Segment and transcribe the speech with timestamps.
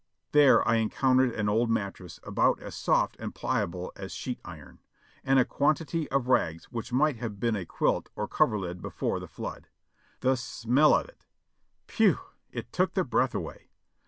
[0.31, 4.79] There I encountered an old mattress about as soft and pliable as sheet iron,
[5.23, 9.27] and a quantity of rags which might have been a quilt or coverlid before the
[9.27, 9.67] flood.
[10.21, 11.27] The smell of it!
[11.85, 12.17] Pau!
[12.49, 13.69] it took the breath away.